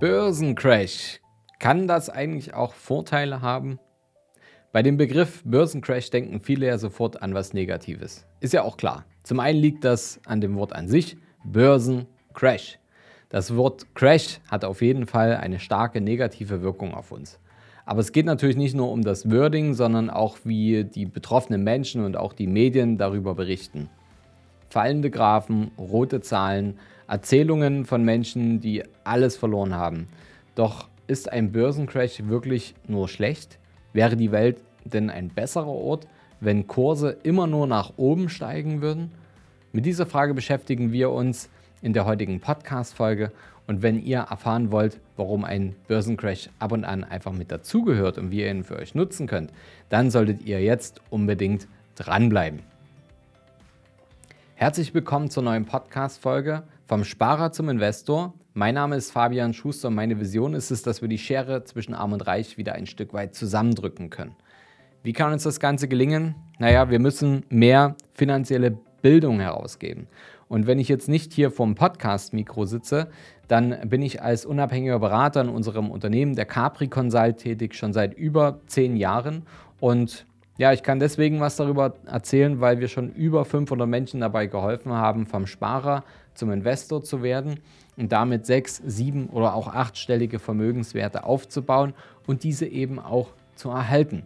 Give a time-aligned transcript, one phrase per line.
[0.00, 1.20] Börsencrash.
[1.58, 3.80] Kann das eigentlich auch Vorteile haben?
[4.70, 8.24] Bei dem Begriff Börsencrash denken viele ja sofort an was Negatives.
[8.38, 9.06] Ist ja auch klar.
[9.24, 12.78] Zum einen liegt das an dem Wort an sich, Börsencrash.
[13.28, 17.40] Das Wort Crash hat auf jeden Fall eine starke negative Wirkung auf uns.
[17.84, 22.04] Aber es geht natürlich nicht nur um das Wording, sondern auch wie die betroffenen Menschen
[22.04, 23.90] und auch die Medien darüber berichten.
[24.70, 30.08] Fallende Graphen, rote Zahlen, Erzählungen von Menschen, die alles verloren haben.
[30.54, 33.58] Doch ist ein Börsencrash wirklich nur schlecht?
[33.94, 36.06] Wäre die Welt denn ein besserer Ort,
[36.40, 39.10] wenn Kurse immer nur nach oben steigen würden?
[39.72, 41.48] Mit dieser Frage beschäftigen wir uns
[41.80, 43.32] in der heutigen Podcast-Folge.
[43.66, 48.30] Und wenn ihr erfahren wollt, warum ein Börsencrash ab und an einfach mit dazugehört und
[48.30, 49.50] wie ihr ihn für euch nutzen könnt,
[49.88, 52.60] dann solltet ihr jetzt unbedingt dranbleiben.
[54.56, 58.32] Herzlich willkommen zur neuen Podcast-Folge vom Sparer zum Investor.
[58.54, 61.92] Mein Name ist Fabian Schuster und meine Vision ist es, dass wir die Schere zwischen
[61.92, 64.34] Arm und Reich wieder ein Stück weit zusammendrücken können.
[65.02, 66.34] Wie kann uns das Ganze gelingen?
[66.58, 70.08] Naja, wir müssen mehr finanzielle Bildung herausgeben.
[70.48, 73.08] Und wenn ich jetzt nicht hier vom Podcast-Mikro sitze,
[73.48, 78.14] dann bin ich als unabhängiger Berater in unserem Unternehmen, der Capri Consult, tätig, schon seit
[78.14, 79.42] über zehn Jahren.
[79.78, 80.24] Und
[80.56, 84.92] ja, ich kann deswegen was darüber erzählen, weil wir schon über 500 Menschen dabei geholfen
[84.92, 86.02] haben, vom Sparer
[86.38, 87.60] zum Investor zu werden
[87.96, 91.92] und damit sechs, sieben oder auch achtstellige Vermögenswerte aufzubauen
[92.26, 94.22] und diese eben auch zu erhalten.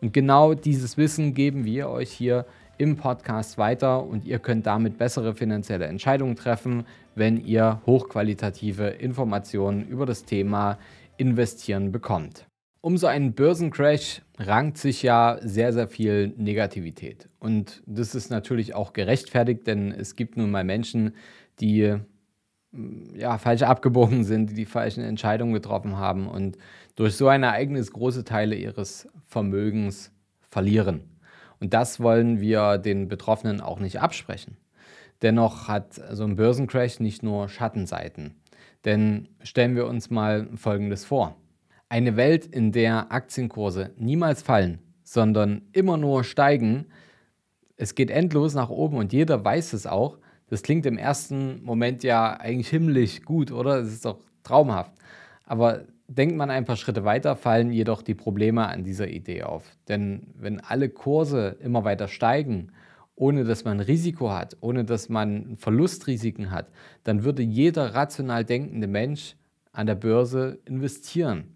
[0.00, 2.46] Und genau dieses Wissen geben wir euch hier
[2.78, 9.86] im Podcast weiter und ihr könnt damit bessere finanzielle Entscheidungen treffen, wenn ihr hochqualitative Informationen
[9.86, 10.78] über das Thema
[11.16, 12.46] Investieren bekommt.
[12.82, 17.28] Um so einen Börsencrash rankt sich ja sehr, sehr viel Negativität.
[17.40, 21.14] Und das ist natürlich auch gerechtfertigt, denn es gibt nun mal Menschen,
[21.60, 21.96] die
[22.72, 26.56] mm, ja, falsch abgebogen sind, die die falschen Entscheidungen getroffen haben und
[26.94, 30.12] durch so ein Ereignis große Teile ihres Vermögens
[30.42, 31.02] verlieren.
[31.60, 34.56] Und das wollen wir den Betroffenen auch nicht absprechen.
[35.22, 38.34] Dennoch hat so ein Börsencrash nicht nur Schattenseiten.
[38.84, 41.36] Denn stellen wir uns mal Folgendes vor.
[41.88, 46.86] Eine Welt, in der Aktienkurse niemals fallen, sondern immer nur steigen,
[47.76, 50.18] es geht endlos nach oben und jeder weiß es auch.
[50.48, 53.80] Das klingt im ersten Moment ja eigentlich himmlisch gut, oder?
[53.80, 54.92] Es ist doch traumhaft.
[55.44, 59.64] Aber denkt man ein paar Schritte weiter, fallen jedoch die Probleme an dieser Idee auf.
[59.88, 62.72] Denn wenn alle Kurse immer weiter steigen,
[63.16, 66.68] ohne dass man Risiko hat, ohne dass man Verlustrisiken hat,
[67.02, 69.36] dann würde jeder rational denkende Mensch
[69.72, 71.54] an der Börse investieren.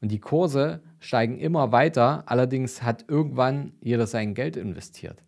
[0.00, 5.22] Und die Kurse steigen immer weiter, allerdings hat irgendwann jeder sein Geld investiert.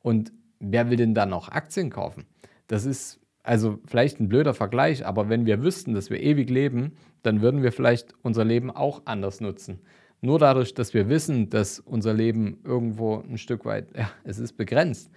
[0.00, 2.26] Und wer will denn dann noch Aktien kaufen?
[2.72, 6.92] Das ist also vielleicht ein blöder Vergleich, aber wenn wir wüssten, dass wir ewig leben,
[7.22, 9.80] dann würden wir vielleicht unser Leben auch anders nutzen.
[10.22, 14.54] Nur dadurch, dass wir wissen, dass unser Leben irgendwo ein Stück weit, ja, es ist
[14.54, 15.10] begrenzt.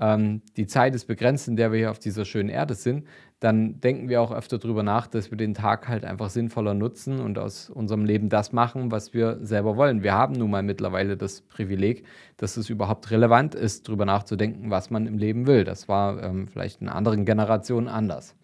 [0.00, 3.06] Ähm, die Zeit ist begrenzt, in der wir hier auf dieser schönen Erde sind,
[3.38, 7.20] dann denken wir auch öfter darüber nach, dass wir den Tag halt einfach sinnvoller nutzen
[7.20, 10.02] und aus unserem Leben das machen, was wir selber wollen.
[10.02, 12.04] Wir haben nun mal mittlerweile das Privileg,
[12.36, 15.64] dass es überhaupt relevant ist, darüber nachzudenken, was man im Leben will.
[15.64, 18.36] Das war ähm, vielleicht in anderen Generationen anders.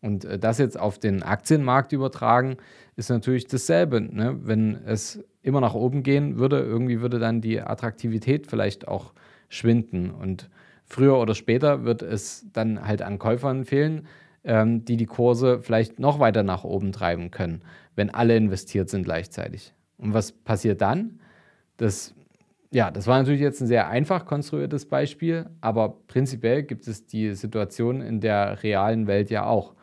[0.00, 2.56] Und äh, das jetzt auf den Aktienmarkt übertragen,
[2.96, 4.00] ist natürlich dasselbe.
[4.00, 4.38] Ne?
[4.42, 9.12] Wenn es immer nach oben gehen würde, irgendwie würde dann die Attraktivität vielleicht auch
[9.48, 10.10] schwinden.
[10.10, 10.48] Und
[10.90, 14.06] früher oder später wird es dann halt an Käufern fehlen,
[14.44, 17.62] ähm, die die Kurse vielleicht noch weiter nach oben treiben können,
[17.94, 19.72] wenn alle investiert sind gleichzeitig.
[19.96, 21.20] Und was passiert dann?
[21.76, 22.14] Das,
[22.72, 27.34] ja, das war natürlich jetzt ein sehr einfach konstruiertes Beispiel, aber prinzipiell gibt es die
[27.34, 29.74] Situation in der realen Welt ja auch.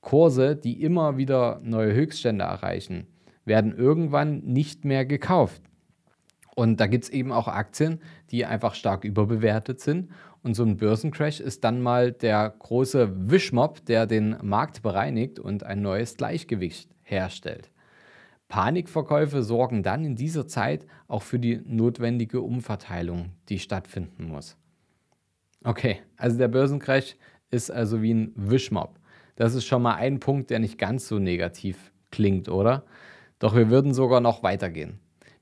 [0.00, 3.06] Kurse, die immer wieder neue Höchststände erreichen,
[3.44, 5.62] werden irgendwann nicht mehr gekauft.
[6.54, 8.00] Und da gibt es eben auch Aktien,
[8.30, 10.10] die einfach stark überbewertet sind.
[10.42, 15.64] Und so ein Börsencrash ist dann mal der große Wischmob, der den Markt bereinigt und
[15.64, 17.70] ein neues Gleichgewicht herstellt.
[18.48, 24.56] Panikverkäufe sorgen dann in dieser Zeit auch für die notwendige Umverteilung, die stattfinden muss.
[25.62, 27.16] Okay, also der Börsencrash
[27.50, 28.98] ist also wie ein Wischmob.
[29.36, 32.84] Das ist schon mal ein Punkt, der nicht ganz so negativ klingt, oder?
[33.38, 34.98] Doch wir würden sogar noch weitergehen.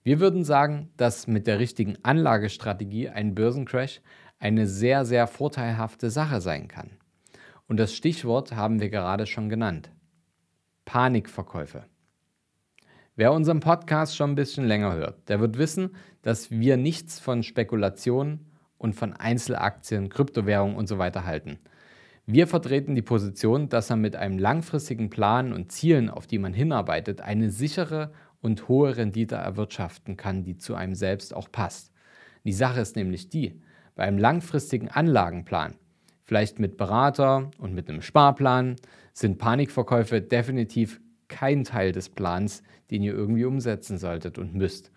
[0.08, 4.00] Wir würden sagen, dass mit der richtigen Anlagestrategie ein Börsencrash
[4.38, 6.92] eine sehr, sehr vorteilhafte Sache sein kann.
[7.66, 9.90] Und das Stichwort haben wir gerade schon genannt.
[10.86, 11.84] Panikverkäufe.
[13.16, 17.42] Wer unseren Podcast schon ein bisschen länger hört, der wird wissen, dass wir nichts von
[17.42, 21.58] Spekulationen und von Einzelaktien, Kryptowährungen und so weiter halten.
[22.24, 26.54] Wir vertreten die Position, dass man mit einem langfristigen Plan und Zielen, auf die man
[26.54, 31.92] hinarbeitet, eine sichere und hohe Rendite erwirtschaften kann, die zu einem selbst auch passt.
[32.44, 33.60] Die Sache ist nämlich die,
[33.94, 35.74] bei einem langfristigen Anlagenplan,
[36.22, 38.76] vielleicht mit Berater und mit einem Sparplan,
[39.12, 44.90] sind Panikverkäufe definitiv kein Teil des Plans, den ihr irgendwie umsetzen solltet und müsst.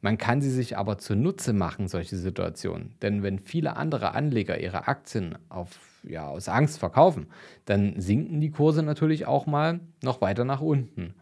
[0.00, 2.94] Man kann sie sich aber zunutze machen, solche Situationen.
[3.02, 7.26] Denn wenn viele andere Anleger ihre Aktien auf, ja, aus Angst verkaufen,
[7.64, 11.14] dann sinken die Kurse natürlich auch mal noch weiter nach unten.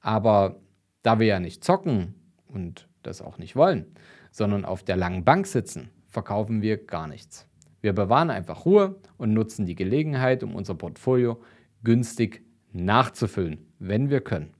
[0.00, 0.56] Aber
[1.04, 2.14] da wir ja nicht zocken
[2.48, 3.86] und das auch nicht wollen,
[4.32, 7.46] sondern auf der langen Bank sitzen, verkaufen wir gar nichts.
[7.80, 11.40] Wir bewahren einfach Ruhe und nutzen die Gelegenheit, um unser Portfolio
[11.84, 12.42] günstig
[12.72, 14.54] nachzufüllen, wenn wir können.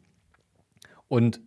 [1.08, 1.40] Und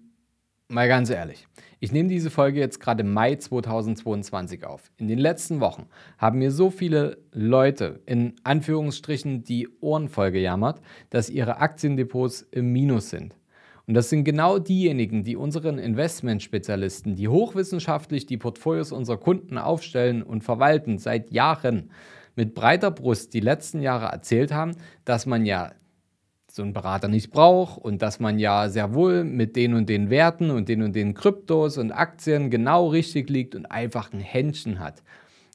[0.68, 1.48] mal ganz ehrlich,
[1.80, 4.92] ich nehme diese Folge jetzt gerade im Mai 2022 auf.
[4.98, 10.82] In den letzten Wochen haben mir so viele Leute in Anführungsstrichen die Ohren voll gejammert,
[11.12, 13.37] dass ihre Aktiendepots im Minus sind.
[13.88, 20.24] Und das sind genau diejenigen, die unseren Investmentspezialisten, die hochwissenschaftlich die Portfolios unserer Kunden aufstellen
[20.24, 21.90] und verwalten seit Jahren,
[22.36, 24.76] mit breiter Brust die letzten Jahre erzählt haben,
[25.06, 25.72] dass man ja
[26.52, 30.10] so einen Berater nicht braucht und dass man ja sehr wohl mit den und den
[30.10, 34.80] Werten und den und den Kryptos und Aktien genau richtig liegt und einfach ein Händchen
[34.80, 35.04] hat.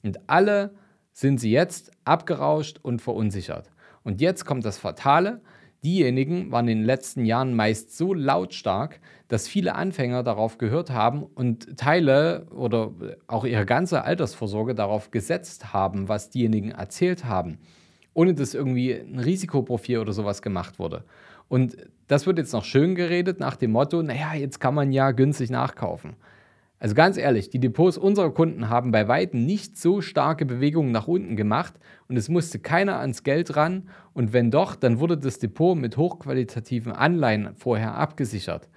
[0.03, 0.73] Und alle
[1.11, 3.69] sind sie jetzt abgerauscht und verunsichert.
[4.03, 5.41] Und jetzt kommt das Fatale.
[5.83, 11.23] Diejenigen waren in den letzten Jahren meist so lautstark, dass viele Anfänger darauf gehört haben
[11.23, 12.91] und Teile oder
[13.27, 17.59] auch ihre ganze Altersvorsorge darauf gesetzt haben, was diejenigen erzählt haben
[18.13, 21.03] ohne dass irgendwie ein Risikoprofil oder sowas gemacht wurde.
[21.47, 21.77] Und
[22.07, 25.49] das wird jetzt noch schön geredet nach dem Motto, naja, jetzt kann man ja günstig
[25.49, 26.15] nachkaufen.
[26.83, 31.07] Also ganz ehrlich, die Depots unserer Kunden haben bei weitem nicht so starke Bewegungen nach
[31.07, 31.75] unten gemacht
[32.09, 35.95] und es musste keiner ans Geld ran und wenn doch, dann wurde das Depot mit
[35.95, 38.67] hochqualitativen Anleihen vorher abgesichert.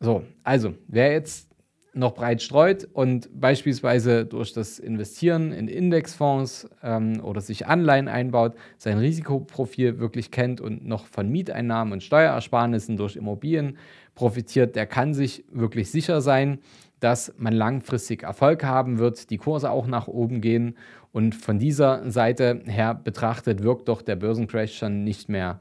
[0.00, 1.47] So, also wer jetzt
[1.94, 8.54] noch breit streut und beispielsweise durch das Investieren in Indexfonds ähm, oder sich Anleihen einbaut,
[8.76, 13.78] sein Risikoprofil wirklich kennt und noch von Mieteinnahmen und Steuerersparnissen durch Immobilien
[14.14, 16.58] profitiert, der kann sich wirklich sicher sein,
[17.00, 20.76] dass man langfristig Erfolg haben wird, die Kurse auch nach oben gehen
[21.12, 25.60] und von dieser Seite her betrachtet wirkt doch der Börsencrash schon nicht mehr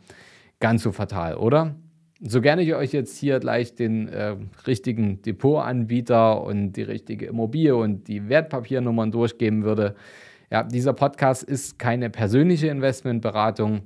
[0.60, 1.76] ganz so fatal, oder?
[2.22, 4.36] So gerne ich euch jetzt hier gleich den äh,
[4.66, 9.96] richtigen Depotanbieter und die richtige Immobilie und die Wertpapiernummern durchgeben würde,
[10.50, 13.82] ja, dieser Podcast ist keine persönliche Investmentberatung.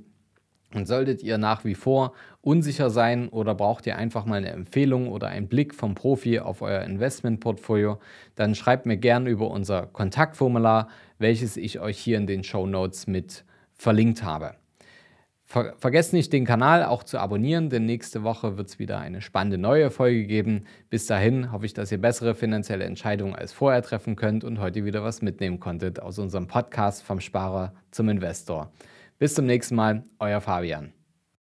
[0.74, 5.08] Und solltet ihr nach wie vor unsicher sein oder braucht ihr einfach mal eine Empfehlung
[5.08, 7.98] oder einen Blick vom Profi auf euer Investmentportfolio,
[8.36, 10.88] dann schreibt mir gerne über unser Kontaktformular,
[11.18, 13.44] welches ich euch hier in den Show Notes mit
[13.74, 14.61] verlinkt habe.
[15.52, 19.20] Ver vergesst nicht, den Kanal auch zu abonnieren, denn nächste Woche wird es wieder eine
[19.20, 20.64] spannende neue Folge geben.
[20.88, 24.86] Bis dahin hoffe ich, dass ihr bessere finanzielle Entscheidungen als vorher treffen könnt und heute
[24.86, 28.72] wieder was mitnehmen konntet aus unserem Podcast vom Sparer zum Investor.
[29.18, 30.94] Bis zum nächsten Mal, euer Fabian.